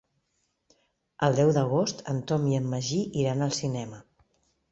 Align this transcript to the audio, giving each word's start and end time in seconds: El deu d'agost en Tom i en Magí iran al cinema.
El 1.27 1.35
deu 1.39 1.51
d'agost 1.57 2.01
en 2.15 2.23
Tom 2.31 2.49
i 2.53 2.57
en 2.61 2.67
Magí 2.73 2.99
iran 3.25 3.47
al 3.49 3.55
cinema. 3.61 4.01